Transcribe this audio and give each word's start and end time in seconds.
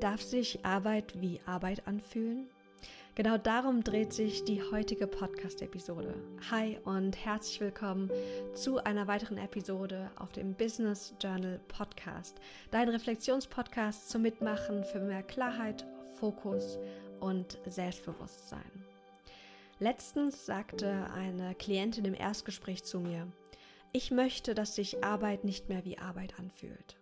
Darf 0.00 0.22
sich 0.22 0.64
Arbeit 0.64 1.20
wie 1.20 1.40
Arbeit 1.44 1.88
anfühlen? 1.88 2.46
Genau 3.16 3.36
darum 3.36 3.82
dreht 3.82 4.12
sich 4.12 4.44
die 4.44 4.62
heutige 4.62 5.08
Podcast-Episode. 5.08 6.14
Hi 6.52 6.78
und 6.84 7.16
herzlich 7.16 7.60
willkommen 7.60 8.08
zu 8.54 8.78
einer 8.78 9.08
weiteren 9.08 9.38
Episode 9.38 10.08
auf 10.14 10.30
dem 10.30 10.54
Business 10.54 11.14
Journal 11.20 11.58
Podcast, 11.66 12.36
dein 12.70 12.88
Reflexionspodcast 12.88 14.08
zum 14.08 14.22
Mitmachen 14.22 14.84
für 14.84 15.00
mehr 15.00 15.24
Klarheit, 15.24 15.84
Fokus 16.20 16.78
und 17.18 17.58
Selbstbewusstsein. 17.66 18.84
Letztens 19.80 20.46
sagte 20.46 21.10
eine 21.12 21.56
Klientin 21.56 22.04
im 22.04 22.14
Erstgespräch 22.14 22.84
zu 22.84 23.00
mir, 23.00 23.26
ich 23.90 24.12
möchte, 24.12 24.54
dass 24.54 24.76
sich 24.76 25.02
Arbeit 25.02 25.42
nicht 25.42 25.68
mehr 25.68 25.84
wie 25.84 25.98
Arbeit 25.98 26.38
anfühlt. 26.38 26.96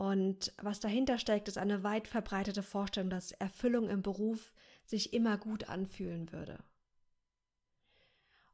Und 0.00 0.54
was 0.56 0.80
dahinter 0.80 1.18
steckt, 1.18 1.46
ist 1.46 1.58
eine 1.58 1.82
weit 1.82 2.08
verbreitete 2.08 2.62
Vorstellung, 2.62 3.10
dass 3.10 3.32
Erfüllung 3.32 3.90
im 3.90 4.00
Beruf 4.00 4.54
sich 4.86 5.12
immer 5.12 5.36
gut 5.36 5.68
anfühlen 5.68 6.32
würde. 6.32 6.58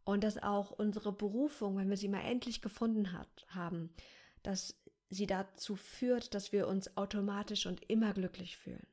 Und 0.03 0.25
dass 0.25 0.43
auch 0.43 0.73
unsere 0.73 1.13
Berufung, 1.13 1.77
wenn 1.77 1.89
wir 1.89 1.97
sie 1.97 2.09
mal 2.09 2.25
endlich 2.25 2.63
gefunden 2.63 3.13
hat, 3.13 3.47
haben, 3.51 3.95
dass 4.43 4.75
sie 5.09 5.29
dazu 5.29 5.77
führt, 5.77 6.35
dass 6.35 6.51
wir 6.51 6.67
uns 6.67 6.97
automatisch 6.97 7.67
und 7.67 7.89
immer 7.89 8.13
glücklich 8.13 8.57
fühlen. 8.57 8.89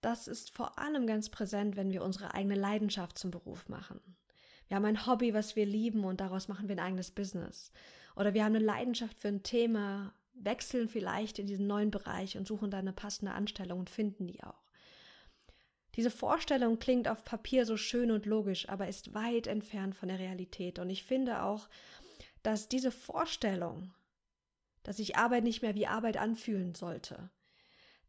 Das 0.00 0.26
ist 0.26 0.50
vor 0.50 0.76
allem 0.76 1.06
ganz 1.06 1.28
präsent, 1.28 1.76
wenn 1.76 1.92
wir 1.92 2.02
unsere 2.02 2.34
eigene 2.34 2.56
Leidenschaft 2.56 3.16
zum 3.16 3.30
Beruf 3.30 3.68
machen. 3.68 4.00
Wir 4.66 4.76
haben 4.76 4.86
ein 4.86 5.06
Hobby, 5.06 5.34
was 5.34 5.54
wir 5.54 5.66
lieben 5.66 6.02
und 6.02 6.20
daraus 6.20 6.48
machen 6.48 6.66
wir 6.66 6.74
ein 6.74 6.84
eigenes 6.84 7.12
Business. 7.12 7.70
Oder 8.16 8.34
wir 8.34 8.44
haben 8.44 8.54
eine 8.54 8.64
Leidenschaft 8.64 9.18
für 9.18 9.28
ein 9.28 9.42
Thema, 9.42 10.14
wechseln 10.34 10.88
vielleicht 10.88 11.38
in 11.38 11.46
diesen 11.46 11.66
neuen 11.66 11.90
Bereich 11.90 12.36
und 12.36 12.46
suchen 12.46 12.70
da 12.70 12.78
eine 12.78 12.92
passende 12.92 13.32
Anstellung 13.32 13.80
und 13.80 13.90
finden 13.90 14.26
die 14.26 14.42
auch. 14.42 14.64
Diese 15.96 16.10
Vorstellung 16.10 16.78
klingt 16.78 17.06
auf 17.06 17.24
Papier 17.24 17.66
so 17.66 17.76
schön 17.76 18.10
und 18.10 18.26
logisch, 18.26 18.68
aber 18.68 18.88
ist 18.88 19.14
weit 19.14 19.46
entfernt 19.46 19.94
von 19.94 20.08
der 20.08 20.18
Realität. 20.18 20.80
Und 20.80 20.90
ich 20.90 21.04
finde 21.04 21.42
auch, 21.42 21.68
dass 22.42 22.68
diese 22.68 22.90
Vorstellung, 22.90 23.94
dass 24.82 24.96
sich 24.96 25.16
Arbeit 25.16 25.44
nicht 25.44 25.62
mehr 25.62 25.76
wie 25.76 25.86
Arbeit 25.86 26.16
anfühlen 26.16 26.74
sollte, 26.74 27.30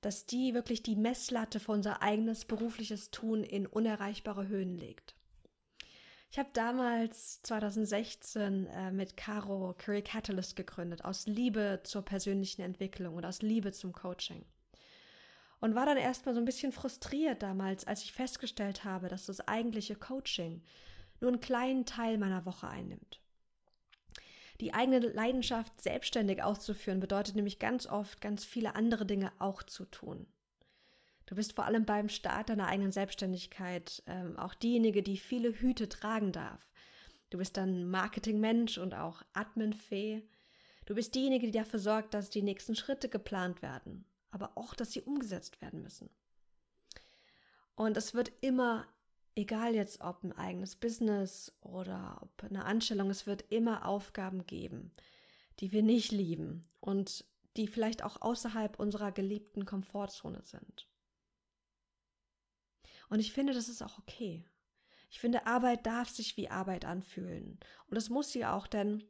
dass 0.02 0.26
die 0.26 0.54
wirklich 0.54 0.84
die 0.84 0.96
Messlatte 0.96 1.60
für 1.60 1.72
unser 1.72 2.02
eigenes 2.02 2.46
berufliches 2.46 3.12
Tun 3.12 3.44
in 3.44 3.68
unerreichbare 3.68 4.48
Höhen 4.48 4.78
legt. 4.78 5.15
Ich 6.30 6.40
habe 6.40 6.50
damals 6.54 7.42
2016 7.44 8.68
äh, 8.68 8.92
mit 8.92 9.16
Caro 9.16 9.74
Career 9.78 10.02
Catalyst 10.02 10.56
gegründet, 10.56 11.06
aus 11.06 11.28
Liebe 11.28 11.82
zur 11.84 12.04
persönlichen 12.04 12.62
Entwicklung 12.62 13.16
und 13.16 13.26
aus 13.26 13.42
Liebe 13.42 13.72
zum 13.72 13.94
Coaching. 13.94 14.46
Und 15.62 15.76
war 15.76 15.86
dann 15.86 15.98
erstmal 15.98 16.36
so 16.36 16.42
ein 16.42 16.46
bisschen 16.46 16.72
frustriert 16.72 17.42
damals, 17.42 17.88
als 17.88 18.04
ich 18.04 18.12
festgestellt 18.12 18.84
habe, 18.84 19.08
dass 19.08 19.26
das 19.26 19.48
eigentliche 19.48 19.96
Coaching 19.96 20.62
nur 21.22 21.32
einen 21.32 21.40
kleinen 21.40 21.86
Teil 21.86 22.18
meiner 22.18 22.46
Woche 22.46 22.68
einnimmt. 22.68 23.22
Die 24.62 24.74
eigene 24.74 25.00
Leidenschaft 25.00 25.82
selbstständig 25.82 26.42
auszuführen 26.44 27.00
bedeutet 27.00 27.36
nämlich 27.36 27.60
ganz 27.60 27.88
oft, 27.88 28.22
ganz 28.22 28.46
viele 28.46 28.76
andere 28.76 29.06
Dinge 29.06 29.32
auch 29.40 29.64
zu 29.64 29.86
tun. 29.86 30.28
Du 31.26 31.36
bist 31.36 31.54
vor 31.54 31.66
allem 31.66 31.86
beim 31.86 32.10
Start 32.10 32.50
deiner 32.50 32.68
eigenen 32.68 32.92
Selbstständigkeit 32.92 34.04
ähm, 34.06 34.38
auch 34.38 34.54
diejenige, 34.54 35.02
die 35.02 35.18
viele 35.18 35.52
Hüte 35.54 35.90
tragen 35.90 36.32
darf. 36.32 36.72
Du 37.32 37.40
bist 37.40 37.58
dann 37.58 37.90
Marketingmensch 37.90 38.78
und 38.78 38.94
auch 38.94 39.24
Adminfee. 39.34 40.22
Du 40.86 40.94
bist 40.94 41.16
diejenige, 41.16 41.48
die 41.48 41.58
dafür 41.58 41.80
sorgt, 41.80 42.14
dass 42.14 42.30
die 42.30 42.44
nächsten 42.44 42.76
Schritte 42.76 43.10
geplant 43.10 43.62
werden, 43.64 44.06
aber 44.30 44.52
auch, 44.56 44.76
dass 44.76 44.92
sie 44.92 45.02
umgesetzt 45.02 45.62
werden 45.62 45.82
müssen. 45.82 46.10
Und 47.76 47.98
es 47.98 48.14
wird 48.14 48.32
immer, 48.42 48.88
egal 49.36 49.74
jetzt 49.74 50.02
ob 50.02 50.24
ein 50.24 50.32
eigenes 50.34 50.76
Business 50.76 51.52
oder 51.62 52.20
ob 52.22 52.44
eine 52.44 52.66
Anstellung, 52.66 53.10
es 53.10 53.26
wird 53.26 53.52
immer 53.52 53.88
Aufgaben 53.88 54.46
geben, 54.46 54.92
die 55.60 55.72
wir 55.72 55.82
nicht 55.82 56.12
lieben 56.12 56.62
und 56.80 57.26
die 57.58 57.68
vielleicht 57.68 58.04
auch 58.04 58.22
außerhalb 58.22 58.80
unserer 58.80 59.12
geliebten 59.12 59.66
Komfortzone 59.66 60.44
sind. 60.44 60.88
Und 63.10 63.20
ich 63.20 63.34
finde, 63.34 63.54
das 63.54 63.70
ist 63.70 63.82
auch 63.82 63.98
okay. 64.00 64.44
Ich 65.10 65.20
finde, 65.20 65.46
Arbeit 65.48 65.86
darf 65.86 66.10
sich 66.10 66.36
wie 66.38 66.50
Arbeit 66.50 66.86
anfühlen. 66.86 67.60
Und 67.88 67.96
das 67.96 68.10
muss 68.10 68.32
sie 68.32 68.46
auch, 68.46 68.68
denn 68.68 69.04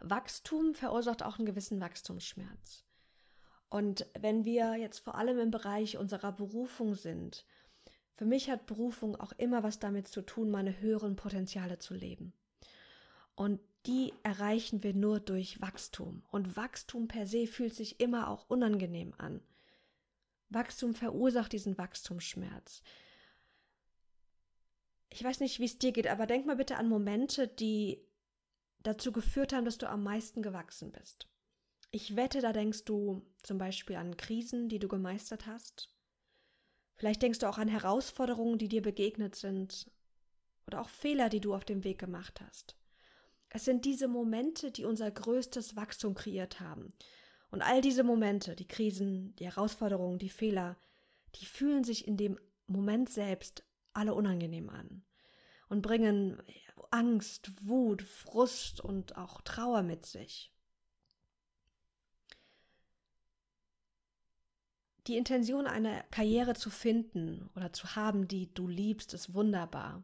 Wachstum 0.00 0.74
verursacht 0.74 1.22
auch 1.22 1.38
einen 1.38 1.46
gewissen 1.46 1.80
Wachstumsschmerz. 1.80 2.84
Und 3.68 4.06
wenn 4.18 4.44
wir 4.44 4.74
jetzt 4.76 4.98
vor 4.98 5.14
allem 5.14 5.38
im 5.38 5.50
Bereich 5.50 5.96
unserer 5.96 6.32
Berufung 6.32 6.94
sind, 6.94 7.46
für 8.14 8.26
mich 8.26 8.50
hat 8.50 8.66
Berufung 8.66 9.16
auch 9.16 9.32
immer 9.32 9.62
was 9.62 9.78
damit 9.78 10.08
zu 10.08 10.22
tun, 10.22 10.50
meine 10.50 10.80
höheren 10.80 11.16
Potenziale 11.16 11.78
zu 11.78 11.94
leben. 11.94 12.34
Und 13.34 13.60
die 13.86 14.12
erreichen 14.22 14.82
wir 14.82 14.94
nur 14.94 15.20
durch 15.20 15.60
Wachstum. 15.60 16.22
Und 16.30 16.56
Wachstum 16.56 17.08
per 17.08 17.26
se 17.26 17.46
fühlt 17.46 17.74
sich 17.74 18.00
immer 18.00 18.28
auch 18.28 18.48
unangenehm 18.48 19.14
an. 19.18 19.40
Wachstum 20.54 20.94
verursacht 20.94 21.52
diesen 21.52 21.78
Wachstumsschmerz. 21.78 22.82
Ich 25.10 25.22
weiß 25.22 25.40
nicht, 25.40 25.58
wie 25.60 25.64
es 25.64 25.78
dir 25.78 25.92
geht, 25.92 26.06
aber 26.06 26.26
denk 26.26 26.46
mal 26.46 26.56
bitte 26.56 26.76
an 26.76 26.88
Momente, 26.88 27.46
die 27.46 28.02
dazu 28.82 29.12
geführt 29.12 29.52
haben, 29.52 29.64
dass 29.64 29.78
du 29.78 29.88
am 29.88 30.02
meisten 30.02 30.42
gewachsen 30.42 30.90
bist. 30.90 31.28
Ich 31.90 32.16
wette, 32.16 32.40
da 32.40 32.52
denkst 32.52 32.84
du 32.84 33.22
zum 33.42 33.58
Beispiel 33.58 33.96
an 33.96 34.16
Krisen, 34.16 34.68
die 34.68 34.78
du 34.78 34.88
gemeistert 34.88 35.46
hast. 35.46 35.94
Vielleicht 36.94 37.22
denkst 37.22 37.40
du 37.40 37.48
auch 37.48 37.58
an 37.58 37.68
Herausforderungen, 37.68 38.58
die 38.58 38.68
dir 38.68 38.82
begegnet 38.82 39.34
sind 39.34 39.90
oder 40.66 40.80
auch 40.80 40.88
Fehler, 40.88 41.28
die 41.28 41.40
du 41.40 41.54
auf 41.54 41.64
dem 41.64 41.84
Weg 41.84 41.98
gemacht 41.98 42.40
hast. 42.40 42.76
Es 43.50 43.66
sind 43.66 43.84
diese 43.84 44.08
Momente, 44.08 44.70
die 44.70 44.86
unser 44.86 45.10
größtes 45.10 45.76
Wachstum 45.76 46.14
kreiert 46.14 46.60
haben. 46.60 46.94
Und 47.52 47.60
all 47.60 47.82
diese 47.82 48.02
Momente, 48.02 48.56
die 48.56 48.66
Krisen, 48.66 49.36
die 49.36 49.44
Herausforderungen, 49.44 50.18
die 50.18 50.30
Fehler, 50.30 50.74
die 51.34 51.44
fühlen 51.44 51.84
sich 51.84 52.08
in 52.08 52.16
dem 52.16 52.40
Moment 52.66 53.10
selbst 53.10 53.62
alle 53.92 54.14
unangenehm 54.14 54.70
an 54.70 55.04
und 55.68 55.82
bringen 55.82 56.42
Angst, 56.90 57.52
Wut, 57.60 58.00
Frust 58.00 58.80
und 58.80 59.18
auch 59.18 59.42
Trauer 59.42 59.82
mit 59.82 60.06
sich. 60.06 60.50
Die 65.06 65.18
Intention, 65.18 65.66
eine 65.66 66.04
Karriere 66.10 66.54
zu 66.54 66.70
finden 66.70 67.50
oder 67.54 67.72
zu 67.74 67.96
haben, 67.96 68.28
die 68.28 68.52
du 68.54 68.66
liebst, 68.66 69.12
ist 69.12 69.34
wunderbar. 69.34 70.02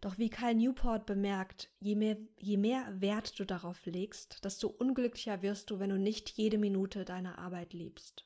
Doch 0.00 0.18
wie 0.18 0.30
Karl 0.30 0.54
Newport 0.54 1.06
bemerkt, 1.06 1.70
je 1.80 1.96
mehr, 1.96 2.16
je 2.38 2.56
mehr 2.56 2.86
Wert 3.00 3.38
du 3.38 3.44
darauf 3.44 3.84
legst, 3.86 4.44
desto 4.44 4.68
unglücklicher 4.68 5.42
wirst 5.42 5.70
du, 5.70 5.80
wenn 5.80 5.90
du 5.90 5.98
nicht 5.98 6.30
jede 6.30 6.58
Minute 6.58 7.04
deiner 7.04 7.38
Arbeit 7.38 7.72
liebst. 7.72 8.24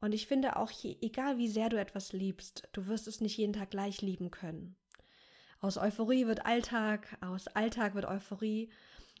Und 0.00 0.12
ich 0.12 0.26
finde 0.26 0.56
auch, 0.56 0.72
egal 0.82 1.36
wie 1.36 1.48
sehr 1.48 1.68
du 1.68 1.78
etwas 1.78 2.14
liebst, 2.14 2.68
du 2.72 2.86
wirst 2.86 3.06
es 3.06 3.20
nicht 3.20 3.36
jeden 3.36 3.52
Tag 3.52 3.70
gleich 3.70 4.00
lieben 4.00 4.30
können. 4.30 4.76
Aus 5.60 5.76
Euphorie 5.76 6.26
wird 6.26 6.46
Alltag, 6.46 7.18
aus 7.20 7.48
Alltag 7.48 7.94
wird 7.94 8.06
Euphorie 8.06 8.70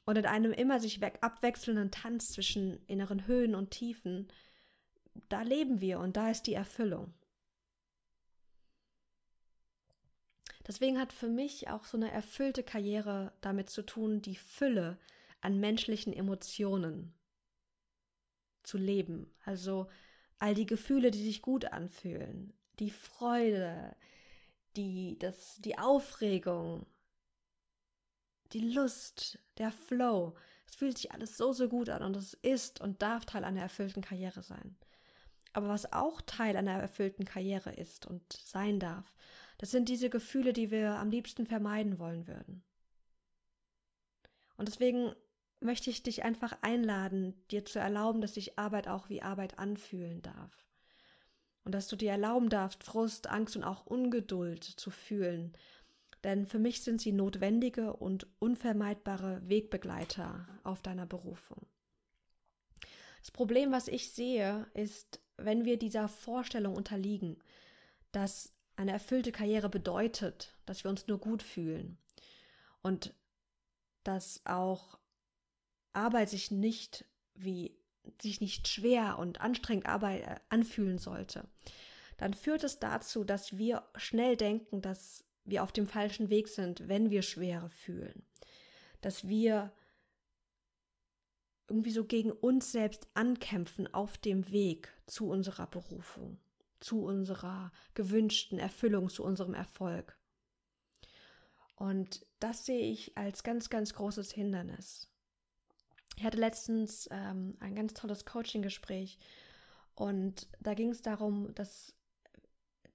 und 0.06 0.16
in 0.16 0.24
einem 0.24 0.52
immer 0.52 0.80
sich 0.80 1.02
abwechselnden 1.02 1.90
Tanz 1.90 2.32
zwischen 2.32 2.82
inneren 2.86 3.26
Höhen 3.26 3.54
und 3.54 3.70
Tiefen, 3.70 4.28
da 5.28 5.42
leben 5.42 5.82
wir 5.82 5.98
und 5.98 6.16
da 6.16 6.30
ist 6.30 6.46
die 6.46 6.54
Erfüllung. 6.54 7.12
Deswegen 10.66 10.98
hat 10.98 11.12
für 11.12 11.28
mich 11.28 11.68
auch 11.68 11.84
so 11.84 11.96
eine 11.96 12.10
erfüllte 12.10 12.62
Karriere 12.62 13.32
damit 13.40 13.70
zu 13.70 13.82
tun, 13.82 14.22
die 14.22 14.36
Fülle 14.36 14.98
an 15.40 15.58
menschlichen 15.58 16.12
Emotionen 16.12 17.14
zu 18.62 18.78
leben. 18.78 19.32
Also 19.44 19.88
all 20.38 20.54
die 20.54 20.66
Gefühle, 20.66 21.10
die 21.10 21.22
sich 21.22 21.42
gut 21.42 21.66
anfühlen, 21.66 22.52
die 22.78 22.90
Freude, 22.90 23.96
die, 24.76 25.18
das, 25.18 25.56
die 25.60 25.78
Aufregung, 25.78 26.86
die 28.52 28.72
Lust, 28.72 29.38
der 29.58 29.72
Flow. 29.72 30.34
Es 30.66 30.74
fühlt 30.74 30.98
sich 30.98 31.12
alles 31.12 31.36
so, 31.36 31.52
so 31.52 31.68
gut 31.68 31.88
an 31.88 32.02
und 32.02 32.16
es 32.16 32.34
ist 32.34 32.80
und 32.80 33.02
darf 33.02 33.24
Teil 33.24 33.44
einer 33.44 33.62
erfüllten 33.62 34.02
Karriere 34.02 34.42
sein. 34.42 34.76
Aber 35.52 35.68
was 35.68 35.92
auch 35.92 36.20
Teil 36.22 36.56
einer 36.56 36.80
erfüllten 36.80 37.24
Karriere 37.24 37.72
ist 37.72 38.06
und 38.06 38.32
sein 38.32 38.78
darf, 38.78 39.12
das 39.60 39.70
sind 39.70 39.90
diese 39.90 40.08
Gefühle, 40.08 40.54
die 40.54 40.70
wir 40.70 40.92
am 40.94 41.10
liebsten 41.10 41.44
vermeiden 41.46 41.98
wollen 41.98 42.26
würden. 42.26 42.64
Und 44.56 44.68
deswegen 44.68 45.14
möchte 45.60 45.90
ich 45.90 46.02
dich 46.02 46.24
einfach 46.24 46.56
einladen, 46.62 47.34
dir 47.50 47.66
zu 47.66 47.78
erlauben, 47.78 48.22
dass 48.22 48.32
sich 48.32 48.58
Arbeit 48.58 48.88
auch 48.88 49.10
wie 49.10 49.20
Arbeit 49.20 49.58
anfühlen 49.58 50.22
darf. 50.22 50.66
Und 51.64 51.74
dass 51.74 51.88
du 51.88 51.96
dir 51.96 52.10
erlauben 52.10 52.48
darfst, 52.48 52.84
Frust, 52.84 53.26
Angst 53.26 53.54
und 53.54 53.62
auch 53.62 53.84
Ungeduld 53.84 54.64
zu 54.64 54.90
fühlen. 54.90 55.52
Denn 56.24 56.46
für 56.46 56.58
mich 56.58 56.80
sind 56.80 57.02
sie 57.02 57.12
notwendige 57.12 57.92
und 57.92 58.26
unvermeidbare 58.38 59.46
Wegbegleiter 59.46 60.48
auf 60.64 60.80
deiner 60.80 61.04
Berufung. 61.04 61.66
Das 63.20 63.30
Problem, 63.30 63.72
was 63.72 63.88
ich 63.88 64.10
sehe, 64.12 64.66
ist, 64.72 65.20
wenn 65.36 65.66
wir 65.66 65.78
dieser 65.78 66.08
Vorstellung 66.08 66.74
unterliegen, 66.74 67.36
dass 68.10 68.54
eine 68.80 68.92
erfüllte 68.92 69.30
Karriere 69.30 69.68
bedeutet, 69.68 70.56
dass 70.64 70.84
wir 70.84 70.90
uns 70.90 71.06
nur 71.06 71.18
gut 71.18 71.42
fühlen. 71.42 71.98
Und 72.80 73.12
dass 74.04 74.40
auch 74.46 74.98
Arbeit 75.92 76.30
sich 76.30 76.50
nicht 76.50 77.04
wie 77.34 77.76
sich 78.22 78.40
nicht 78.40 78.68
schwer 78.68 79.18
und 79.18 79.42
anstrengend 79.42 79.86
Arbeit 79.86 80.22
äh, 80.22 80.36
anfühlen 80.48 80.96
sollte, 80.96 81.46
dann 82.16 82.32
führt 82.32 82.64
es 82.64 82.78
dazu, 82.78 83.22
dass 83.22 83.58
wir 83.58 83.84
schnell 83.96 84.36
denken, 84.36 84.80
dass 84.80 85.24
wir 85.44 85.62
auf 85.62 85.72
dem 85.72 85.86
falschen 85.86 86.30
Weg 86.30 86.48
sind, 86.48 86.88
wenn 86.88 87.10
wir 87.10 87.20
Schwere 87.20 87.68
fühlen. 87.68 88.24
Dass 89.02 89.28
wir 89.28 89.72
irgendwie 91.68 91.92
so 91.92 92.04
gegen 92.04 92.32
uns 92.32 92.72
selbst 92.72 93.08
ankämpfen 93.12 93.92
auf 93.92 94.16
dem 94.16 94.50
Weg 94.50 94.88
zu 95.06 95.28
unserer 95.28 95.66
Berufung, 95.66 96.38
zu 96.80 97.04
unserer 97.04 97.72
gewünschten 97.94 98.58
Erfüllung, 98.58 99.08
zu 99.10 99.22
unserem 99.22 99.54
Erfolg. 99.54 100.18
Und 101.76 102.26
das 102.40 102.66
sehe 102.66 102.90
ich 102.90 103.16
als 103.16 103.42
ganz, 103.42 103.70
ganz 103.70 103.94
großes 103.94 104.32
Hindernis. 104.32 105.08
Ich 106.16 106.24
hatte 106.24 106.36
letztens 106.36 107.08
ähm, 107.10 107.56
ein 107.60 107.74
ganz 107.74 107.94
tolles 107.94 108.26
Coaching-Gespräch 108.26 109.18
und 109.94 110.48
da 110.60 110.74
ging 110.74 110.90
es 110.90 111.00
darum, 111.00 111.54
dass, 111.54 111.94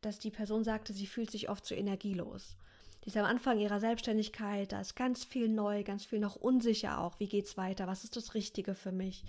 dass 0.01 0.19
die 0.19 0.31
Person 0.31 0.63
sagte, 0.63 0.93
sie 0.93 1.07
fühlt 1.07 1.31
sich 1.31 1.49
oft 1.49 1.65
so 1.65 1.73
energielos. 1.73 2.57
Die 3.03 3.09
ist 3.09 3.17
am 3.17 3.25
Anfang 3.25 3.59
ihrer 3.59 3.79
Selbstständigkeit, 3.79 4.71
da 4.71 4.81
ist 4.81 4.95
ganz 4.95 5.23
viel 5.23 5.49
neu, 5.49 5.83
ganz 5.83 6.05
viel 6.05 6.19
noch 6.19 6.35
unsicher 6.35 6.99
auch. 6.99 7.19
Wie 7.19 7.27
geht's 7.27 7.57
weiter? 7.57 7.87
Was 7.87 8.03
ist 8.03 8.15
das 8.15 8.33
Richtige 8.33 8.73
für 8.73 8.91
mich? 8.91 9.23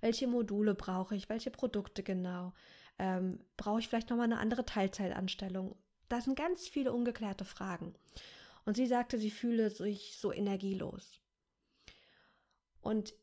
Welche 0.00 0.26
Module 0.26 0.74
brauche 0.74 1.14
ich? 1.14 1.28
Welche 1.28 1.50
Produkte 1.50 2.02
genau? 2.02 2.52
Ähm, 2.98 3.40
brauche 3.56 3.80
ich 3.80 3.88
vielleicht 3.88 4.10
nochmal 4.10 4.24
eine 4.24 4.38
andere 4.38 4.64
Teilzeitanstellung? 4.64 5.76
Das 6.08 6.24
sind 6.24 6.36
ganz 6.36 6.66
viele 6.68 6.92
ungeklärte 6.92 7.44
Fragen. 7.44 7.94
Und 8.64 8.76
sie 8.76 8.86
sagte, 8.86 9.18
sie 9.18 9.30
fühle 9.30 9.70
sich 9.70 10.16
so 10.18 10.32
energielos. 10.32 11.20
Und 12.80 13.14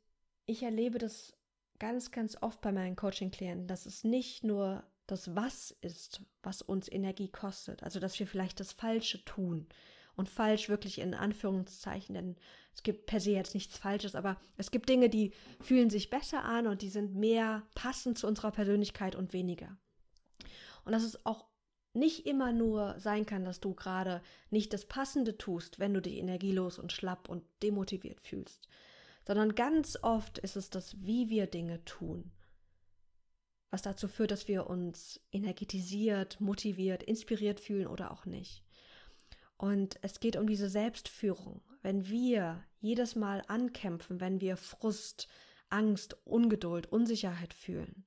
ich 0.45 0.63
erlebe 0.63 0.97
das 0.97 1.33
ganz, 1.79 2.11
ganz 2.11 2.37
oft 2.41 2.61
bei 2.61 2.71
meinen 2.71 2.95
Coaching-Klienten, 2.95 3.67
dass 3.67 3.85
es 3.85 4.03
nicht 4.03 4.43
nur 4.43 4.83
das 5.07 5.35
Was 5.35 5.71
ist, 5.81 6.21
was 6.41 6.61
uns 6.61 6.91
Energie 6.91 7.29
kostet, 7.29 7.83
also 7.83 7.99
dass 7.99 8.17
wir 8.19 8.27
vielleicht 8.27 8.59
das 8.59 8.71
Falsche 8.71 9.23
tun 9.25 9.67
und 10.15 10.29
falsch 10.29 10.69
wirklich 10.69 10.99
in 10.99 11.13
Anführungszeichen, 11.13 12.15
denn 12.15 12.35
es 12.73 12.83
gibt 12.83 13.05
per 13.05 13.19
se 13.19 13.31
jetzt 13.31 13.53
nichts 13.53 13.77
Falsches, 13.77 14.15
aber 14.15 14.37
es 14.57 14.71
gibt 14.71 14.89
Dinge, 14.89 15.09
die 15.09 15.31
fühlen 15.61 15.89
sich 15.89 16.09
besser 16.09 16.43
an 16.43 16.67
und 16.67 16.81
die 16.81 16.89
sind 16.89 17.15
mehr 17.15 17.63
passend 17.73 18.17
zu 18.17 18.27
unserer 18.27 18.51
Persönlichkeit 18.51 19.15
und 19.15 19.33
weniger. 19.33 19.77
Und 20.83 20.91
dass 20.91 21.03
es 21.03 21.25
auch 21.25 21.45
nicht 21.93 22.25
immer 22.25 22.51
nur 22.51 22.99
sein 22.99 23.25
kann, 23.25 23.45
dass 23.45 23.61
du 23.61 23.73
gerade 23.73 24.21
nicht 24.49 24.73
das 24.73 24.85
Passende 24.85 25.37
tust, 25.37 25.79
wenn 25.79 25.93
du 25.93 26.01
dich 26.01 26.17
energielos 26.17 26.77
und 26.77 26.91
schlapp 26.91 27.29
und 27.29 27.43
demotiviert 27.63 28.19
fühlst, 28.19 28.67
sondern 29.23 29.55
ganz 29.55 29.97
oft 30.01 30.37
ist 30.37 30.57
es 30.57 30.69
das, 30.69 31.01
wie 31.01 31.29
wir 31.29 31.47
Dinge 31.47 31.83
tun, 31.85 32.31
was 33.71 33.81
dazu 33.81 34.09
führt, 34.09 34.31
dass 34.31 34.49
wir 34.49 34.67
uns 34.67 35.21
energetisiert, 35.31 36.41
motiviert, 36.41 37.03
inspiriert 37.03 37.61
fühlen 37.61 37.87
oder 37.87 38.11
auch 38.11 38.25
nicht. 38.25 38.64
Und 39.57 39.97
es 40.01 40.19
geht 40.19 40.35
um 40.35 40.47
diese 40.47 40.69
Selbstführung. 40.69 41.61
Wenn 41.81 42.07
wir 42.07 42.63
jedes 42.79 43.15
Mal 43.15 43.41
ankämpfen, 43.47 44.19
wenn 44.19 44.41
wir 44.41 44.57
Frust, 44.57 45.27
Angst, 45.69 46.17
Ungeduld, 46.25 46.91
Unsicherheit 46.91 47.53
fühlen, 47.53 48.05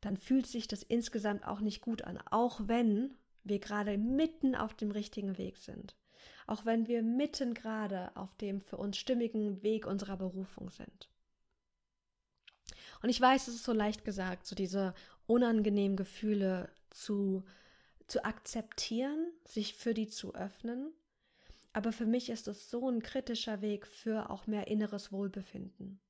dann 0.00 0.16
fühlt 0.16 0.46
sich 0.46 0.68
das 0.68 0.82
insgesamt 0.82 1.46
auch 1.46 1.60
nicht 1.60 1.80
gut 1.80 2.02
an, 2.02 2.18
auch 2.30 2.60
wenn 2.66 3.16
wir 3.44 3.58
gerade 3.58 3.98
mitten 3.98 4.54
auf 4.54 4.74
dem 4.74 4.90
richtigen 4.90 5.38
Weg 5.38 5.56
sind 5.58 5.96
auch 6.46 6.64
wenn 6.64 6.86
wir 6.86 7.02
mitten 7.02 7.54
gerade 7.54 8.14
auf 8.16 8.34
dem 8.36 8.60
für 8.60 8.76
uns 8.76 8.96
stimmigen 8.96 9.62
Weg 9.62 9.86
unserer 9.86 10.16
Berufung 10.16 10.70
sind. 10.70 11.08
Und 13.02 13.08
ich 13.08 13.20
weiß, 13.20 13.48
es 13.48 13.56
ist 13.56 13.64
so 13.64 13.72
leicht 13.72 14.04
gesagt, 14.04 14.46
so 14.46 14.54
diese 14.54 14.94
unangenehmen 15.26 15.96
Gefühle 15.96 16.70
zu, 16.90 17.44
zu 18.06 18.24
akzeptieren, 18.24 19.32
sich 19.44 19.74
für 19.74 19.94
die 19.94 20.08
zu 20.08 20.34
öffnen. 20.34 20.92
Aber 21.72 21.92
für 21.92 22.06
mich 22.06 22.28
ist 22.28 22.48
es 22.48 22.70
so 22.70 22.88
ein 22.88 23.02
kritischer 23.02 23.62
Weg 23.62 23.86
für 23.86 24.30
auch 24.30 24.46
mehr 24.46 24.66
inneres 24.66 25.12
Wohlbefinden. 25.12 26.00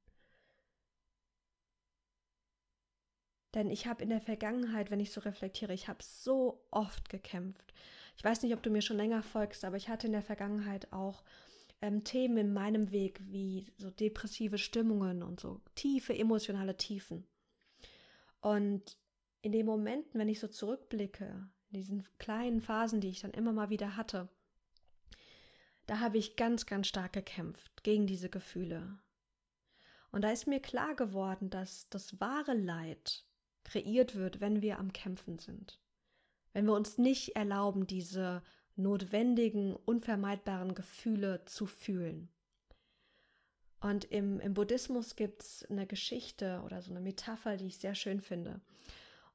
Denn 3.55 3.71
ich 3.71 3.87
habe 3.87 4.03
in 4.03 4.09
der 4.09 4.21
Vergangenheit, 4.21 4.91
wenn 4.91 5.00
ich 5.00 5.12
so 5.12 5.21
reflektiere, 5.21 5.75
ich 5.75 5.89
habe 5.89 6.03
so 6.03 6.65
oft 6.71 7.11
gekämpft. 7.11 7.75
Ich 8.17 8.25
weiß 8.25 8.43
nicht, 8.43 8.55
ob 8.55 8.62
du 8.62 8.71
mir 8.71 8.83
schon 8.83 8.97
länger 8.97 9.23
folgst, 9.23 9.65
aber 9.65 9.77
ich 9.77 9.89
hatte 9.89 10.06
in 10.06 10.12
der 10.12 10.23
Vergangenheit 10.23 10.93
auch 10.93 11.23
ähm, 11.83 12.05
Themen 12.05 12.37
in 12.39 12.53
meinem 12.53 12.91
Weg 12.93 13.21
wie 13.25 13.67
so 13.77 13.91
depressive 13.91 14.59
Stimmungen 14.59 15.23
und 15.23 15.41
so 15.41 15.61
tiefe 15.75 16.17
emotionale 16.17 16.77
Tiefen. 16.77 17.27
Und 18.41 18.97
in 19.43 19.53
den 19.53 19.67
Momenten, 19.67 20.19
wenn 20.19 20.29
ich 20.29 20.41
so 20.41 20.49
zurückblicke, 20.49 21.49
diesen 21.72 22.06
kleinen 22.19 22.60
Phasen, 22.60 23.00
die 23.00 23.08
ich 23.08 23.20
dann 23.20 23.32
immer 23.32 23.52
mal 23.52 23.70
wieder 23.70 23.96
hatte, 23.96 24.28
da 25.86 26.00
habe 26.00 26.19
ich 26.19 26.36
ganz, 26.36 26.66
ganz 26.66 26.86
stark 26.86 27.12
gekämpft 27.12 27.82
gegen 27.82 28.06
diese 28.06 28.30
Gefühle. 28.30 28.98
Und 30.10 30.22
da 30.22 30.30
ist 30.30 30.46
mir 30.46 30.60
klar 30.60 30.94
geworden, 30.94 31.50
dass 31.50 31.88
das 31.88 32.20
wahre 32.20 32.54
Leid 32.54 33.24
kreiert 33.64 34.14
wird, 34.14 34.40
wenn 34.40 34.62
wir 34.62 34.78
am 34.78 34.92
Kämpfen 34.92 35.38
sind 35.38 35.82
wenn 36.52 36.66
wir 36.66 36.74
uns 36.74 36.98
nicht 36.98 37.36
erlauben, 37.36 37.86
diese 37.86 38.42
notwendigen, 38.76 39.74
unvermeidbaren 39.74 40.74
Gefühle 40.74 41.44
zu 41.44 41.66
fühlen. 41.66 42.28
Und 43.80 44.04
im, 44.04 44.38
im 44.40 44.54
Buddhismus 44.54 45.16
gibt 45.16 45.42
es 45.42 45.66
eine 45.69 45.86
Geschichte 45.86 46.62
oder 46.64 46.80
so 46.82 46.90
eine 46.90 47.00
Metapher, 47.00 47.56
die 47.56 47.66
ich 47.66 47.78
sehr 47.78 47.94
schön 47.94 48.20
finde. 48.20 48.60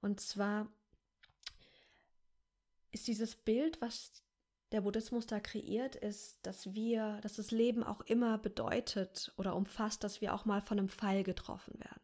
Und 0.02 0.22
zwar 0.22 0.72
ist 2.92 3.08
dieses 3.08 3.36
Bild, 3.36 3.82
was 3.82 4.24
der 4.72 4.82
Buddhismus 4.82 5.26
da 5.26 5.40
kreiert, 5.40 5.96
ist, 5.96 6.40
dass 6.46 6.74
wir, 6.74 7.20
dass 7.22 7.36
das 7.36 7.52
Leben 7.52 7.84
auch 7.84 8.02
immer 8.02 8.38
bedeutet 8.38 9.34
oder 9.38 9.56
umfasst, 9.56 10.04
dass 10.04 10.22
wir 10.22 10.34
auch 10.34 10.46
mal 10.46 10.62
von 10.62 10.78
einem 10.78 10.90
Pfeil 10.90 11.24
getroffen 11.24 11.80
werden. 11.80 12.02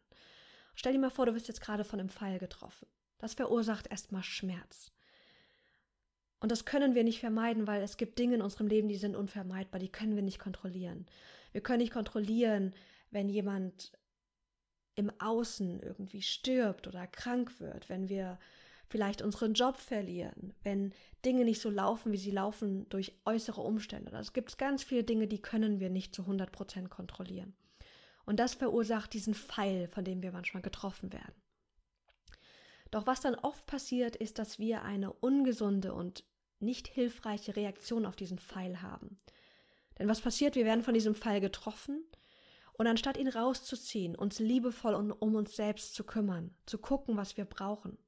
Stell 0.74 0.92
dir 0.92 0.98
mal 0.98 1.10
vor, 1.10 1.26
du 1.26 1.34
wirst 1.34 1.48
jetzt 1.48 1.60
gerade 1.60 1.84
von 1.84 2.00
einem 2.00 2.08
Pfeil 2.08 2.38
getroffen. 2.38 2.88
Das 3.18 3.34
verursacht 3.34 3.86
erstmal 3.86 4.22
Schmerz. 4.22 4.92
Und 6.40 6.50
das 6.50 6.64
können 6.64 6.94
wir 6.94 7.04
nicht 7.04 7.20
vermeiden, 7.20 7.66
weil 7.66 7.82
es 7.82 7.96
gibt 7.96 8.18
Dinge 8.18 8.34
in 8.34 8.42
unserem 8.42 8.66
Leben, 8.66 8.88
die 8.88 8.96
sind 8.96 9.16
unvermeidbar, 9.16 9.78
die 9.78 9.90
können 9.90 10.14
wir 10.14 10.22
nicht 10.22 10.38
kontrollieren. 10.38 11.06
Wir 11.52 11.62
können 11.62 11.78
nicht 11.78 11.92
kontrollieren, 11.92 12.74
wenn 13.10 13.28
jemand 13.28 13.92
im 14.96 15.10
Außen 15.20 15.80
irgendwie 15.80 16.22
stirbt 16.22 16.86
oder 16.86 17.06
krank 17.06 17.60
wird, 17.60 17.88
wenn 17.88 18.08
wir 18.08 18.38
vielleicht 18.88 19.22
unseren 19.22 19.54
Job 19.54 19.76
verlieren, 19.76 20.54
wenn 20.62 20.92
Dinge 21.24 21.44
nicht 21.44 21.60
so 21.60 21.70
laufen, 21.70 22.12
wie 22.12 22.18
sie 22.18 22.30
laufen 22.30 22.88
durch 22.88 23.12
äußere 23.24 23.60
Umstände. 23.60 24.16
Es 24.16 24.32
gibt 24.32 24.56
ganz 24.58 24.84
viele 24.84 25.04
Dinge, 25.04 25.26
die 25.26 25.40
können 25.40 25.80
wir 25.80 25.90
nicht 25.90 26.14
zu 26.14 26.22
100 26.22 26.52
Prozent 26.52 26.90
kontrollieren. 26.90 27.54
Und 28.26 28.40
das 28.40 28.54
verursacht 28.54 29.12
diesen 29.12 29.34
Pfeil, 29.34 29.88
von 29.88 30.04
dem 30.04 30.22
wir 30.22 30.32
manchmal 30.32 30.62
getroffen 30.62 31.12
werden. 31.12 31.34
Doch 32.90 33.06
was 33.06 33.20
dann 33.20 33.34
oft 33.34 33.66
passiert, 33.66 34.16
ist, 34.16 34.38
dass 34.38 34.58
wir 34.58 34.82
eine 34.82 35.12
ungesunde 35.12 35.92
und 35.92 36.24
nicht 36.60 36.86
hilfreiche 36.86 37.56
Reaktion 37.56 38.06
auf 38.06 38.16
diesen 38.16 38.38
Pfeil 38.38 38.82
haben. 38.82 39.18
Denn 39.98 40.08
was 40.08 40.20
passiert? 40.20 40.54
Wir 40.54 40.64
werden 40.64 40.82
von 40.82 40.94
diesem 40.94 41.14
Pfeil 41.14 41.40
getroffen 41.40 42.04
und 42.72 42.86
anstatt 42.86 43.16
ihn 43.16 43.28
rauszuziehen, 43.28 44.16
uns 44.16 44.38
liebevoll 44.38 44.94
um 44.94 45.34
uns 45.34 45.54
selbst 45.56 45.94
zu 45.94 46.04
kümmern, 46.04 46.54
zu 46.66 46.78
gucken, 46.78 47.16
was 47.16 47.36
wir 47.36 47.44
brauchen, 47.44 47.98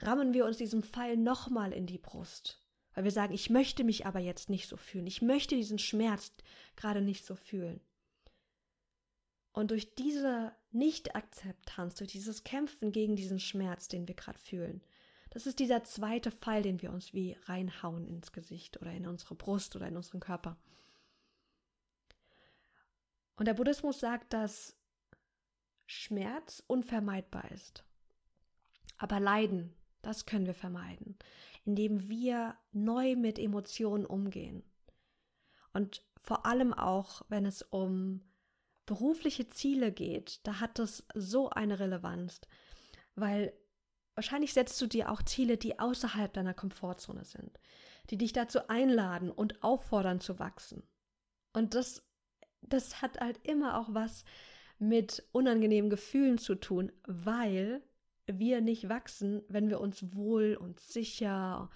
rammen 0.00 0.34
wir 0.34 0.44
uns 0.44 0.58
diesen 0.58 0.82
Pfeil 0.82 1.16
nochmal 1.16 1.72
in 1.72 1.86
die 1.86 1.98
Brust, 1.98 2.62
weil 2.94 3.04
wir 3.04 3.10
sagen, 3.10 3.34
ich 3.34 3.50
möchte 3.50 3.84
mich 3.84 4.06
aber 4.06 4.20
jetzt 4.20 4.50
nicht 4.50 4.68
so 4.68 4.76
fühlen, 4.76 5.06
ich 5.06 5.22
möchte 5.22 5.56
diesen 5.56 5.78
Schmerz 5.78 6.32
gerade 6.76 7.00
nicht 7.00 7.24
so 7.24 7.34
fühlen. 7.34 7.80
Und 9.52 9.70
durch 9.70 9.94
diese 9.94 10.52
Nicht-Akzeptanz, 10.70 11.94
durch 11.94 12.12
dieses 12.12 12.44
Kämpfen 12.44 12.92
gegen 12.92 13.16
diesen 13.16 13.40
Schmerz, 13.40 13.88
den 13.88 14.06
wir 14.06 14.14
gerade 14.14 14.38
fühlen, 14.38 14.82
das 15.30 15.46
ist 15.46 15.58
dieser 15.58 15.84
zweite 15.84 16.30
Pfeil, 16.30 16.62
den 16.62 16.80
wir 16.82 16.90
uns 16.90 17.12
wie 17.12 17.36
reinhauen 17.44 18.06
ins 18.06 18.32
Gesicht 18.32 18.80
oder 18.80 18.90
in 18.92 19.06
unsere 19.06 19.34
Brust 19.34 19.76
oder 19.76 19.88
in 19.88 19.96
unseren 19.96 20.20
Körper. 20.20 20.56
Und 23.36 23.46
der 23.46 23.54
Buddhismus 23.54 24.00
sagt, 24.00 24.32
dass 24.32 24.76
Schmerz 25.86 26.62
unvermeidbar 26.66 27.50
ist. 27.50 27.84
Aber 28.96 29.20
Leiden, 29.20 29.74
das 30.06 30.24
können 30.24 30.46
wir 30.46 30.54
vermeiden, 30.54 31.18
indem 31.64 32.08
wir 32.08 32.56
neu 32.72 33.16
mit 33.16 33.38
Emotionen 33.40 34.06
umgehen. 34.06 34.62
Und 35.72 36.04
vor 36.22 36.46
allem 36.46 36.72
auch, 36.72 37.22
wenn 37.28 37.44
es 37.44 37.62
um 37.62 38.22
berufliche 38.86 39.48
Ziele 39.48 39.90
geht, 39.90 40.46
da 40.46 40.60
hat 40.60 40.78
das 40.78 41.04
so 41.14 41.50
eine 41.50 41.80
Relevanz, 41.80 42.40
weil 43.16 43.52
wahrscheinlich 44.14 44.52
setzt 44.52 44.80
du 44.80 44.86
dir 44.86 45.10
auch 45.10 45.22
Ziele, 45.22 45.56
die 45.56 45.80
außerhalb 45.80 46.32
deiner 46.32 46.54
Komfortzone 46.54 47.24
sind, 47.24 47.58
die 48.10 48.16
dich 48.16 48.32
dazu 48.32 48.68
einladen 48.68 49.30
und 49.30 49.64
auffordern 49.64 50.20
zu 50.20 50.38
wachsen. 50.38 50.84
Und 51.52 51.74
das, 51.74 52.06
das 52.62 53.02
hat 53.02 53.18
halt 53.18 53.44
immer 53.44 53.78
auch 53.78 53.88
was 53.92 54.24
mit 54.78 55.26
unangenehmen 55.32 55.90
Gefühlen 55.90 56.38
zu 56.38 56.54
tun, 56.54 56.92
weil 57.06 57.82
wir 58.26 58.60
nicht 58.60 58.88
wachsen, 58.88 59.42
wenn 59.48 59.68
wir 59.68 59.80
uns 59.80 60.14
wohl 60.14 60.56
und 60.60 60.80
sicher 60.80 61.70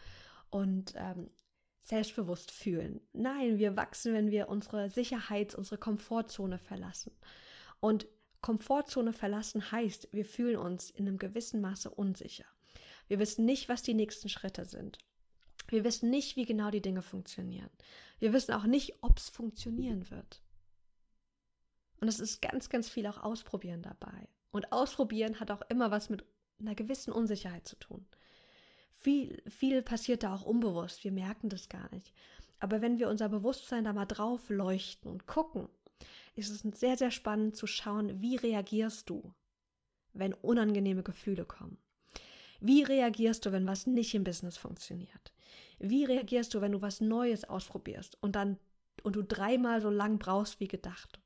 und 0.50 0.94
ähm, 0.96 1.30
selbstbewusst 1.82 2.50
fühlen. 2.50 3.00
Nein, 3.12 3.58
wir 3.58 3.76
wachsen, 3.76 4.12
wenn 4.12 4.30
wir 4.30 4.48
unsere 4.48 4.90
Sicherheits-, 4.90 5.54
unsere 5.54 5.78
Komfortzone 5.78 6.58
verlassen. 6.58 7.12
Und 7.80 8.06
Komfortzone 8.40 9.12
verlassen 9.12 9.70
heißt, 9.70 10.08
wir 10.12 10.24
fühlen 10.24 10.56
uns 10.56 10.90
in 10.90 11.06
einem 11.06 11.18
gewissen 11.18 11.60
Maße 11.60 11.90
unsicher. 11.90 12.46
Wir 13.08 13.18
wissen 13.18 13.44
nicht, 13.44 13.68
was 13.68 13.82
die 13.82 13.94
nächsten 13.94 14.28
Schritte 14.28 14.64
sind. 14.64 14.98
Wir 15.68 15.84
wissen 15.84 16.10
nicht, 16.10 16.36
wie 16.36 16.46
genau 16.46 16.70
die 16.70 16.80
Dinge 16.80 17.02
funktionieren. 17.02 17.70
Wir 18.18 18.32
wissen 18.32 18.52
auch 18.52 18.64
nicht, 18.64 19.02
ob 19.02 19.18
es 19.18 19.28
funktionieren 19.28 20.10
wird. 20.10 20.42
Und 22.00 22.08
es 22.08 22.18
ist 22.18 22.40
ganz, 22.40 22.70
ganz 22.70 22.88
viel 22.88 23.06
auch 23.06 23.18
Ausprobieren 23.22 23.82
dabei. 23.82 24.28
Und 24.52 24.72
Ausprobieren 24.72 25.38
hat 25.38 25.50
auch 25.50 25.62
immer 25.68 25.90
was 25.90 26.08
mit 26.08 26.24
einer 26.60 26.74
gewissen 26.74 27.12
Unsicherheit 27.12 27.66
zu 27.66 27.76
tun. 27.76 28.06
Viel, 28.90 29.42
viel 29.48 29.82
passiert 29.82 30.22
da 30.22 30.34
auch 30.34 30.42
unbewusst. 30.42 31.04
Wir 31.04 31.12
merken 31.12 31.48
das 31.48 31.68
gar 31.68 31.92
nicht. 31.92 32.12
Aber 32.58 32.82
wenn 32.82 32.98
wir 32.98 33.08
unser 33.08 33.28
Bewusstsein 33.28 33.84
da 33.84 33.92
mal 33.92 34.06
drauf 34.06 34.50
leuchten 34.50 35.10
und 35.10 35.26
gucken, 35.26 35.68
ist 36.34 36.50
es 36.50 36.60
sehr, 36.78 36.96
sehr 36.96 37.10
spannend 37.10 37.56
zu 37.56 37.66
schauen, 37.66 38.20
wie 38.20 38.36
reagierst 38.36 39.08
du, 39.08 39.34
wenn 40.12 40.34
unangenehme 40.34 41.02
Gefühle 41.02 41.44
kommen. 41.44 41.78
Wie 42.60 42.82
reagierst 42.82 43.46
du, 43.46 43.52
wenn 43.52 43.66
was 43.66 43.86
nicht 43.86 44.14
im 44.14 44.24
Business 44.24 44.58
funktioniert? 44.58 45.32
Wie 45.78 46.04
reagierst 46.04 46.52
du, 46.52 46.60
wenn 46.60 46.72
du 46.72 46.82
was 46.82 47.00
Neues 47.00 47.44
ausprobierst 47.44 48.18
und 48.22 48.36
dann 48.36 48.58
und 49.02 49.16
du 49.16 49.22
dreimal 49.22 49.80
so 49.80 49.88
lang 49.88 50.18
brauchst 50.18 50.60
wie 50.60 50.68
gedacht? 50.68 51.20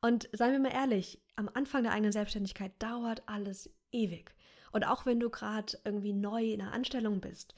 Und 0.00 0.28
seien 0.32 0.52
wir 0.52 0.60
mal 0.60 0.72
ehrlich, 0.72 1.20
am 1.34 1.50
Anfang 1.52 1.82
der 1.82 1.92
eigenen 1.92 2.12
Selbstständigkeit 2.12 2.72
dauert 2.78 3.22
alles 3.26 3.68
ewig. 3.92 4.34
Und 4.72 4.84
auch 4.84 5.06
wenn 5.06 5.20
du 5.20 5.30
gerade 5.30 5.78
irgendwie 5.84 6.12
neu 6.12 6.52
in 6.52 6.62
einer 6.62 6.72
Anstellung 6.72 7.20
bist, 7.20 7.54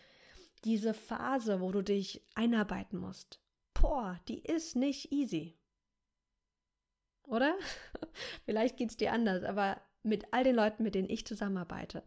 diese 0.65 0.95
Phase, 0.95 1.61
wo 1.61 1.73
du 1.73 1.83
dich 1.83 2.23
einarbeiten 2.35 2.99
musst, 2.99 3.41
boah, 3.75 4.19
die 4.29 4.41
ist 4.41 4.77
nicht 4.77 5.13
easy. 5.13 5.57
Oder? 7.25 7.55
Vielleicht 8.45 8.77
geht 8.77 8.91
es 8.91 8.97
dir 8.97 9.13
anders, 9.13 9.45
aber 9.45 9.81
mit 10.03 10.33
all 10.33 10.45
den 10.45 10.57
Leuten, 10.57 10.83
mit 10.83 10.95
denen 10.95 11.11
ich 11.11 11.27
zusammenarbeite, 11.27 12.03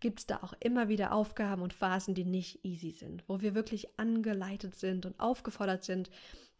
gibt 0.00 0.20
es 0.20 0.26
da 0.26 0.42
auch 0.42 0.52
immer 0.60 0.88
wieder 0.88 1.12
Aufgaben 1.12 1.62
und 1.62 1.72
Phasen, 1.72 2.14
die 2.14 2.24
nicht 2.24 2.64
easy 2.64 2.90
sind, 2.90 3.24
wo 3.28 3.40
wir 3.40 3.54
wirklich 3.54 3.98
angeleitet 3.98 4.74
sind 4.74 5.06
und 5.06 5.18
aufgefordert 5.18 5.84
sind, 5.84 6.10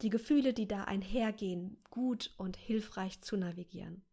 die 0.02 0.10
Gefühle, 0.10 0.52
die 0.52 0.68
da 0.68 0.84
einhergehen, 0.84 1.76
gut 1.90 2.32
und 2.36 2.56
hilfreich 2.56 3.20
zu 3.20 3.36
navigieren. 3.36 4.05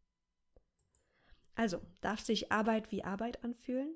Also, 1.55 1.81
darf 2.01 2.19
sich 2.19 2.51
Arbeit 2.51 2.91
wie 2.91 3.03
Arbeit 3.03 3.43
anfühlen? 3.43 3.93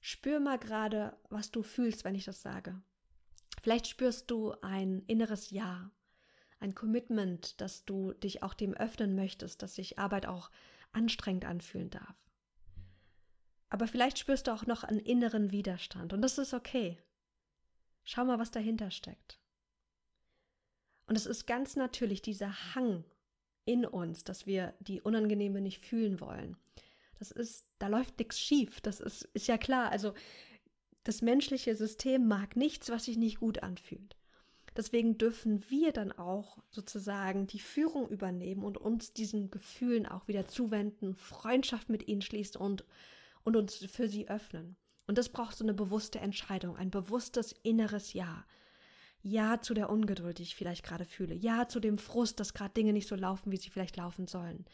Spür 0.00 0.38
mal 0.38 0.58
gerade, 0.58 1.16
was 1.30 1.50
du 1.50 1.62
fühlst, 1.62 2.04
wenn 2.04 2.14
ich 2.14 2.24
das 2.26 2.42
sage. 2.42 2.82
Vielleicht 3.62 3.86
spürst 3.86 4.30
du 4.30 4.52
ein 4.60 5.02
inneres 5.06 5.50
Ja, 5.50 5.90
ein 6.60 6.74
Commitment, 6.74 7.58
dass 7.60 7.86
du 7.86 8.12
dich 8.12 8.42
auch 8.42 8.52
dem 8.52 8.74
öffnen 8.74 9.14
möchtest, 9.14 9.62
dass 9.62 9.74
sich 9.76 9.98
Arbeit 9.98 10.26
auch 10.26 10.50
anstrengend 10.92 11.46
anfühlen 11.46 11.88
darf. 11.88 12.16
Aber 13.70 13.88
vielleicht 13.88 14.18
spürst 14.18 14.46
du 14.46 14.52
auch 14.52 14.66
noch 14.66 14.84
einen 14.84 15.00
inneren 15.00 15.50
Widerstand 15.50 16.12
und 16.12 16.20
das 16.20 16.36
ist 16.36 16.52
okay. 16.52 16.98
Schau 18.04 18.24
mal, 18.26 18.38
was 18.38 18.50
dahinter 18.50 18.90
steckt. 18.90 19.40
Und 21.06 21.16
es 21.16 21.26
ist 21.26 21.46
ganz 21.46 21.76
natürlich 21.76 22.22
dieser 22.22 22.74
Hang 22.74 23.04
in 23.64 23.86
uns, 23.86 24.24
dass 24.24 24.46
wir 24.46 24.74
die 24.80 25.00
Unangenehme 25.00 25.60
nicht 25.60 25.84
fühlen 25.84 26.20
wollen. 26.20 26.56
Das 27.18 27.30
ist, 27.30 27.66
da 27.78 27.86
läuft 27.86 28.18
nichts 28.18 28.38
schief. 28.38 28.80
Das 28.80 29.00
ist, 29.00 29.22
ist 29.34 29.46
ja 29.46 29.58
klar. 29.58 29.90
Also 29.90 30.14
das 31.04 31.22
menschliche 31.22 31.76
System 31.76 32.26
mag 32.26 32.56
nichts, 32.56 32.90
was 32.90 33.04
sich 33.04 33.16
nicht 33.16 33.40
gut 33.40 33.62
anfühlt. 33.62 34.16
Deswegen 34.76 35.18
dürfen 35.18 35.70
wir 35.70 35.92
dann 35.92 36.10
auch 36.10 36.58
sozusagen 36.70 37.46
die 37.46 37.60
Führung 37.60 38.08
übernehmen 38.08 38.64
und 38.64 38.76
uns 38.76 39.12
diesen 39.12 39.50
Gefühlen 39.50 40.06
auch 40.06 40.26
wieder 40.26 40.48
zuwenden, 40.48 41.14
Freundschaft 41.14 41.88
mit 41.88 42.08
ihnen 42.08 42.22
schließen 42.22 42.60
und, 42.60 42.84
und 43.44 43.54
uns 43.54 43.76
für 43.76 44.08
sie 44.08 44.28
öffnen. 44.28 44.76
Und 45.06 45.18
das 45.18 45.28
braucht 45.28 45.56
so 45.56 45.64
eine 45.64 45.74
bewusste 45.74 46.18
Entscheidung, 46.18 46.76
ein 46.76 46.90
bewusstes 46.90 47.52
inneres 47.62 48.14
Ja. 48.14 48.44
Ja 49.26 49.62
zu 49.62 49.72
der 49.72 49.88
Ungeduld, 49.88 50.36
die 50.36 50.42
ich 50.42 50.54
vielleicht 50.54 50.84
gerade 50.84 51.06
fühle. 51.06 51.34
Ja 51.34 51.66
zu 51.66 51.80
dem 51.80 51.96
Frust, 51.96 52.40
dass 52.40 52.52
gerade 52.52 52.74
Dinge 52.74 52.92
nicht 52.92 53.08
so 53.08 53.16
laufen, 53.16 53.50
wie 53.50 53.56
sie 53.56 53.70
vielleicht 53.70 53.96
laufen 53.96 54.26
sollen. 54.26 54.66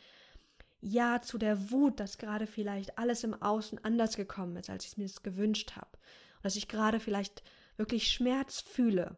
Ja 0.80 1.22
zu 1.22 1.38
der 1.38 1.70
Wut, 1.70 2.00
dass 2.00 2.18
gerade 2.18 2.48
vielleicht 2.48 2.98
alles 2.98 3.22
im 3.22 3.40
Außen 3.40 3.84
anders 3.84 4.16
gekommen 4.16 4.56
ist, 4.56 4.68
als 4.68 4.84
ich 4.84 4.90
es 4.90 4.96
mir 4.96 5.08
gewünscht 5.22 5.76
habe. 5.76 5.96
Und 6.36 6.44
dass 6.44 6.56
ich 6.56 6.66
gerade 6.66 6.98
vielleicht 6.98 7.44
wirklich 7.76 8.10
Schmerz 8.10 8.60
fühle 8.60 9.16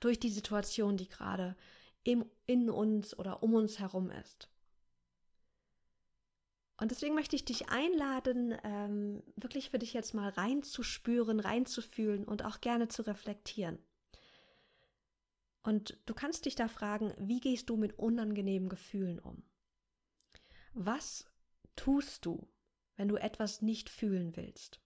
durch 0.00 0.18
die 0.18 0.30
Situation, 0.30 0.96
die 0.96 1.08
gerade 1.08 1.54
im, 2.02 2.28
in 2.46 2.68
uns 2.68 3.16
oder 3.16 3.44
um 3.44 3.54
uns 3.54 3.78
herum 3.78 4.10
ist. 4.10 4.48
Und 6.80 6.90
deswegen 6.90 7.14
möchte 7.14 7.36
ich 7.36 7.44
dich 7.44 7.68
einladen, 7.68 8.56
ähm, 8.64 9.22
wirklich 9.36 9.70
für 9.70 9.78
dich 9.78 9.92
jetzt 9.92 10.14
mal 10.14 10.30
reinzuspüren, 10.30 11.38
reinzufühlen 11.38 12.24
und 12.24 12.44
auch 12.44 12.60
gerne 12.60 12.88
zu 12.88 13.02
reflektieren. 13.02 13.78
Und 15.62 15.98
du 16.06 16.14
kannst 16.14 16.46
dich 16.46 16.54
da 16.54 16.68
fragen, 16.68 17.12
wie 17.18 17.40
gehst 17.40 17.68
du 17.68 17.76
mit 17.76 17.98
unangenehmen 17.98 18.68
Gefühlen 18.68 19.18
um? 19.18 19.42
Was 20.72 21.26
tust 21.76 22.24
du, 22.24 22.48
wenn 22.96 23.08
du 23.08 23.16
etwas 23.16 23.62
nicht 23.62 23.90
fühlen 23.90 24.36
willst? 24.36 24.80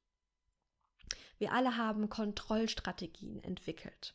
Wir 1.38 1.52
alle 1.52 1.76
haben 1.76 2.08
Kontrollstrategien 2.08 3.42
entwickelt. 3.42 4.14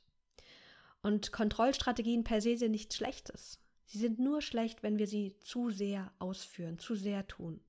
Und 1.01 1.31
Kontrollstrategien 1.31 2.23
per 2.23 2.41
se 2.41 2.57
sind 2.57 2.71
nichts 2.71 2.95
Schlechtes. 2.95 3.59
Sie 3.85 3.99
sind 3.99 4.19
nur 4.19 4.41
schlecht, 4.41 4.83
wenn 4.83 4.97
wir 4.97 5.07
sie 5.07 5.37
zu 5.39 5.69
sehr 5.69 6.11
ausführen, 6.19 6.79
zu 6.79 6.95
sehr 6.95 7.27
tun. 7.27 7.61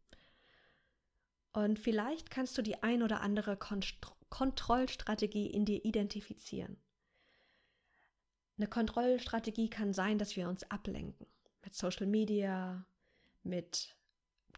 Und 1.52 1.78
vielleicht 1.78 2.30
kannst 2.30 2.56
du 2.58 2.62
die 2.62 2.82
ein 2.82 3.02
oder 3.02 3.20
andere 3.20 3.56
Kont 3.56 3.98
Kontrollstrategie 4.28 5.46
in 5.46 5.64
dir 5.64 5.84
identifizieren. 5.84 6.76
Eine 8.58 8.66
Kontrollstrategie 8.66 9.70
kann 9.70 9.92
sein, 9.92 10.18
dass 10.18 10.34
wir 10.34 10.48
uns 10.48 10.68
ablenken 10.70 11.26
mit 11.62 11.74
Social 11.74 12.06
Media, 12.06 12.84
mit 13.44 13.96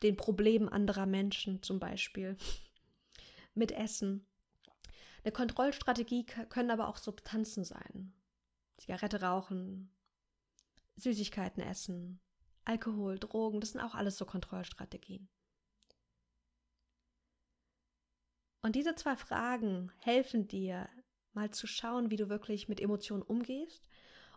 den 0.02 0.16
Problemen 0.16 0.70
anderer 0.70 1.04
Menschen 1.04 1.62
zum 1.62 1.78
Beispiel, 1.78 2.36
mit 3.54 3.72
Essen. 3.72 4.26
Eine 5.22 5.32
Kontrollstrategie 5.32 6.24
können 6.24 6.70
aber 6.70 6.88
auch 6.88 6.96
Substanzen 6.96 7.64
sein. 7.64 8.14
Zigarette 8.78 9.20
rauchen, 9.20 9.92
Süßigkeiten 10.96 11.62
essen, 11.62 12.20
Alkohol, 12.64 13.18
Drogen, 13.18 13.60
das 13.60 13.72
sind 13.72 13.82
auch 13.82 13.94
alles 13.94 14.16
so 14.16 14.24
Kontrollstrategien. 14.24 15.28
Und 18.62 18.76
diese 18.76 18.94
zwei 18.94 19.16
Fragen 19.16 19.92
helfen 19.98 20.48
dir, 20.48 20.88
mal 21.32 21.50
zu 21.50 21.66
schauen, 21.66 22.10
wie 22.10 22.16
du 22.16 22.28
wirklich 22.28 22.68
mit 22.68 22.80
Emotionen 22.80 23.22
umgehst 23.22 23.88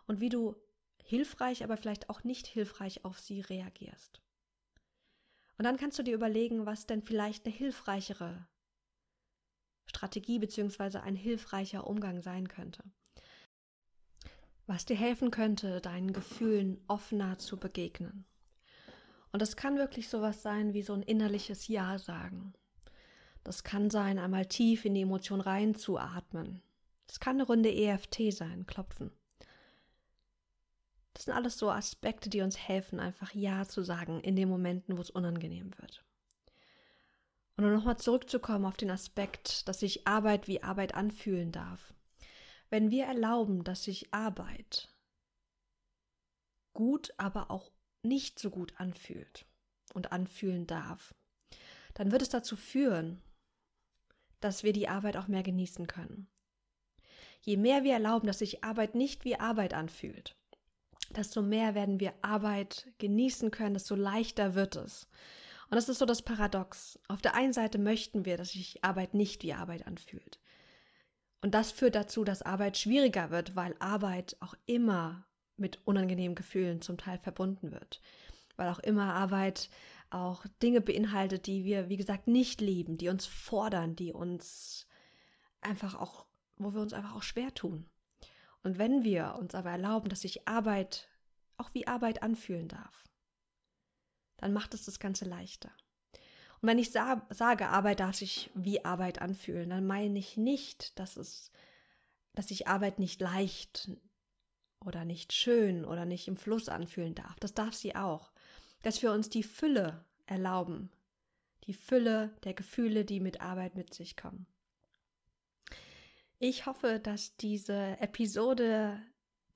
und 0.06 0.20
wie 0.20 0.28
du 0.28 0.56
hilfreich, 1.02 1.64
aber 1.64 1.76
vielleicht 1.76 2.10
auch 2.10 2.24
nicht 2.24 2.46
hilfreich 2.46 3.04
auf 3.04 3.18
sie 3.18 3.40
reagierst. 3.40 4.20
Und 5.58 5.64
dann 5.64 5.76
kannst 5.76 5.98
du 5.98 6.02
dir 6.02 6.14
überlegen, 6.14 6.66
was 6.66 6.86
denn 6.86 7.02
vielleicht 7.02 7.46
eine 7.46 7.54
hilfreichere 7.54 8.46
Strategie 9.86 10.38
bzw. 10.38 10.98
ein 10.98 11.14
hilfreicher 11.14 11.86
Umgang 11.86 12.20
sein 12.22 12.48
könnte. 12.48 12.82
Was 14.66 14.86
dir 14.86 14.96
helfen 14.96 15.30
könnte, 15.30 15.80
deinen 15.80 16.12
Gefühlen 16.12 16.82
offener 16.88 17.38
zu 17.38 17.58
begegnen. 17.58 18.24
Und 19.30 19.42
das 19.42 19.56
kann 19.56 19.76
wirklich 19.76 20.08
sowas 20.08 20.42
sein 20.42 20.74
wie 20.74 20.82
so 20.82 20.94
ein 20.94 21.02
innerliches 21.02 21.68
Ja 21.68 21.98
sagen. 21.98 22.54
Das 23.42 23.62
kann 23.62 23.90
sein, 23.90 24.18
einmal 24.18 24.46
tief 24.46 24.84
in 24.84 24.94
die 24.94 25.02
Emotion 25.02 25.40
reinzuatmen. 25.40 26.62
Das 27.06 27.20
kann 27.20 27.36
eine 27.36 27.46
Runde 27.46 27.72
EFT 27.72 28.32
sein, 28.32 28.66
klopfen. 28.66 29.12
Das 31.12 31.24
sind 31.24 31.34
alles 31.34 31.56
so 31.56 31.70
Aspekte, 31.70 32.28
die 32.28 32.40
uns 32.40 32.58
helfen, 32.58 32.98
einfach 32.98 33.34
Ja 33.34 33.66
zu 33.66 33.82
sagen 33.82 34.20
in 34.20 34.36
den 34.36 34.48
Momenten, 34.48 34.98
wo 34.98 35.00
es 35.00 35.10
unangenehm 35.10 35.70
wird. 35.78 36.04
Und 37.56 37.64
um 37.64 37.72
nochmal 37.72 37.98
zurückzukommen 37.98 38.64
auf 38.64 38.76
den 38.76 38.90
Aspekt, 38.90 39.68
dass 39.68 39.80
sich 39.80 40.06
Arbeit 40.08 40.48
wie 40.48 40.62
Arbeit 40.62 40.94
anfühlen 40.94 41.52
darf. 41.52 41.94
Wenn 42.68 42.90
wir 42.90 43.04
erlauben, 43.04 43.62
dass 43.62 43.84
sich 43.84 44.12
Arbeit 44.12 44.92
gut, 46.72 47.14
aber 47.16 47.52
auch 47.52 47.70
nicht 48.02 48.40
so 48.40 48.50
gut 48.50 48.74
anfühlt 48.78 49.46
und 49.94 50.10
anfühlen 50.10 50.66
darf, 50.66 51.14
dann 51.94 52.10
wird 52.10 52.22
es 52.22 52.28
dazu 52.28 52.56
führen, 52.56 53.22
dass 54.40 54.64
wir 54.64 54.72
die 54.72 54.88
Arbeit 54.88 55.16
auch 55.16 55.28
mehr 55.28 55.44
genießen 55.44 55.86
können. 55.86 56.26
Je 57.44 57.56
mehr 57.58 57.84
wir 57.84 57.92
erlauben, 57.92 58.26
dass 58.26 58.38
sich 58.38 58.64
Arbeit 58.64 58.94
nicht 58.94 59.24
wie 59.24 59.36
Arbeit 59.36 59.74
anfühlt, 59.74 60.34
desto 61.14 61.42
mehr 61.42 61.74
werden 61.74 62.00
wir 62.00 62.14
Arbeit 62.22 62.90
genießen 62.98 63.50
können, 63.50 63.74
desto 63.74 63.94
leichter 63.94 64.54
wird 64.54 64.76
es. 64.76 65.08
Und 65.68 65.76
das 65.76 65.88
ist 65.88 65.98
so 65.98 66.06
das 66.06 66.22
Paradox. 66.22 66.98
Auf 67.08 67.20
der 67.20 67.34
einen 67.34 67.52
Seite 67.52 67.78
möchten 67.78 68.24
wir, 68.24 68.36
dass 68.36 68.52
sich 68.52 68.82
Arbeit 68.82 69.12
nicht 69.12 69.42
wie 69.42 69.52
Arbeit 69.52 69.86
anfühlt. 69.86 70.38
Und 71.42 71.52
das 71.52 71.70
führt 71.70 71.94
dazu, 71.94 72.24
dass 72.24 72.40
Arbeit 72.40 72.78
schwieriger 72.78 73.30
wird, 73.30 73.54
weil 73.54 73.76
Arbeit 73.78 74.36
auch 74.40 74.54
immer 74.64 75.26
mit 75.56 75.78
unangenehmen 75.86 76.34
Gefühlen 76.34 76.80
zum 76.80 76.96
Teil 76.96 77.18
verbunden 77.18 77.70
wird. 77.70 78.00
Weil 78.56 78.70
auch 78.70 78.78
immer 78.78 79.14
Arbeit 79.14 79.68
auch 80.08 80.46
Dinge 80.62 80.80
beinhaltet, 80.80 81.46
die 81.46 81.64
wir, 81.64 81.90
wie 81.90 81.98
gesagt, 81.98 82.28
nicht 82.28 82.62
lieben, 82.62 82.96
die 82.96 83.10
uns 83.10 83.26
fordern, 83.26 83.94
die 83.96 84.12
uns 84.12 84.86
einfach 85.60 85.94
auch, 85.94 86.24
wo 86.56 86.74
wir 86.74 86.80
uns 86.80 86.92
einfach 86.92 87.14
auch 87.14 87.22
schwer 87.22 87.52
tun. 87.54 87.88
Und 88.62 88.78
wenn 88.78 89.04
wir 89.04 89.36
uns 89.38 89.54
aber 89.54 89.70
erlauben, 89.70 90.08
dass 90.08 90.22
sich 90.22 90.48
Arbeit 90.48 91.08
auch 91.56 91.72
wie 91.74 91.86
Arbeit 91.86 92.22
anfühlen 92.22 92.68
darf, 92.68 93.04
dann 94.38 94.52
macht 94.52 94.74
es 94.74 94.84
das 94.84 94.98
Ganze 94.98 95.24
leichter. 95.24 95.70
Und 96.60 96.68
wenn 96.68 96.78
ich 96.78 96.90
sa 96.90 97.26
sage, 97.30 97.68
Arbeit 97.68 98.00
darf 98.00 98.16
sich 98.16 98.50
wie 98.54 98.84
Arbeit 98.84 99.20
anfühlen, 99.20 99.70
dann 99.70 99.86
meine 99.86 100.18
ich 100.18 100.36
nicht, 100.36 100.98
dass 100.98 101.16
es, 101.16 101.52
dass 102.32 102.48
sich 102.48 102.66
Arbeit 102.66 102.98
nicht 102.98 103.20
leicht 103.20 103.90
oder 104.80 105.04
nicht 105.04 105.32
schön 105.32 105.84
oder 105.84 106.04
nicht 106.04 106.26
im 106.28 106.36
Fluss 106.36 106.68
anfühlen 106.68 107.14
darf. 107.14 107.38
Das 107.40 107.54
darf 107.54 107.74
sie 107.74 107.94
auch. 107.94 108.32
Dass 108.82 109.02
wir 109.02 109.12
uns 109.12 109.28
die 109.30 109.42
Fülle 109.42 110.04
erlauben, 110.26 110.90
die 111.64 111.74
Fülle 111.74 112.34
der 112.44 112.54
Gefühle, 112.54 113.04
die 113.04 113.20
mit 113.20 113.40
Arbeit 113.40 113.76
mit 113.76 113.94
sich 113.94 114.16
kommen. 114.16 114.46
Ich 116.46 116.66
hoffe, 116.66 117.00
dass 117.02 117.38
diese 117.38 117.96
Episode 118.00 119.00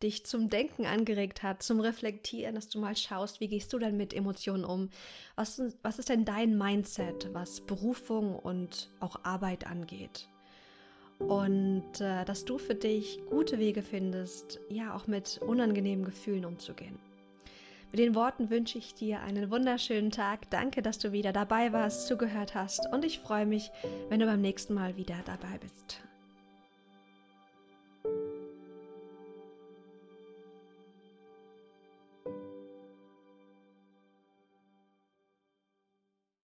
dich 0.03 0.25
zum 0.25 0.49
Denken 0.49 0.87
angeregt 0.87 1.43
hat, 1.43 1.63
zum 1.63 1.81
Reflektieren, 1.81 2.55
dass 2.55 2.71
du 2.71 2.79
mal 2.79 2.97
schaust, 2.97 3.41
wie 3.41 3.49
gehst 3.49 3.75
du 3.75 3.79
denn 3.79 3.99
mit 3.99 4.15
Emotionen 4.15 4.65
um? 4.65 4.89
Was, 5.37 5.61
was 5.83 5.99
ist 5.99 6.09
denn 6.09 6.25
dein 6.25 6.57
Mindset, 6.57 7.29
was 7.35 7.61
Berufung 7.61 8.35
und 8.35 8.89
auch 9.01 9.23
Arbeit 9.25 9.67
angeht? 9.67 10.31
Und 11.19 12.01
äh, 12.01 12.25
dass 12.25 12.47
du 12.47 12.57
für 12.57 12.75
dich 12.75 13.21
gute 13.29 13.59
Wege 13.59 13.83
findest, 13.83 14.59
ja, 14.71 14.97
auch 14.97 15.07
mit 15.07 15.43
unangenehmen 15.47 16.07
Gefühlen 16.07 16.47
umzugehen. 16.47 16.99
Mit 17.91 18.01
den 18.01 18.15
Worten 18.15 18.49
wünsche 18.49 18.79
ich 18.79 18.95
dir 18.95 19.21
einen 19.21 19.51
wunderschönen 19.51 20.11
Tag. 20.11 20.49
Danke, 20.49 20.81
dass 20.81 20.99
du 20.99 21.13
wieder 21.13 21.35
dabei 21.35 21.71
warst, 21.75 22.07
zugehört 22.07 22.55
hast 22.55 22.91
und 22.91 23.05
ich 23.05 23.19
freue 23.19 23.45
mich, 23.45 23.71
wenn 24.09 24.21
du 24.21 24.25
beim 24.25 24.41
nächsten 24.41 24.73
Mal 24.73 24.97
wieder 24.97 25.19
dabei 25.27 25.59
bist. 25.59 26.08